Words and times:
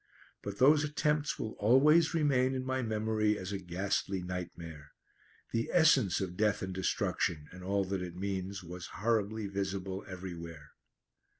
But 0.41 0.57
those 0.57 0.83
attempts 0.83 1.37
will 1.37 1.51
always 1.59 2.15
remain 2.15 2.55
in 2.55 2.65
my 2.65 2.81
memory 2.81 3.37
as 3.37 3.51
a 3.51 3.59
ghastly 3.59 4.23
nightmare. 4.23 4.93
The 5.51 5.69
essence 5.71 6.19
of 6.19 6.35
death 6.35 6.63
and 6.63 6.73
destruction, 6.73 7.47
and 7.51 7.63
all 7.63 7.85
that 7.85 8.01
it 8.01 8.15
means, 8.15 8.63
was 8.63 8.87
horribly 8.87 9.45
visible 9.45 10.03
everywhere. 10.07 10.71